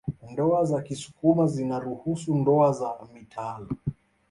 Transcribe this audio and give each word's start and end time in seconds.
Ndoa 0.31 0.65
za 0.65 0.81
kisukuma 0.81 1.47
zinaruhusu 1.47 2.35
ndoa 2.37 2.71
za 2.71 2.95
mitaala 3.13 3.67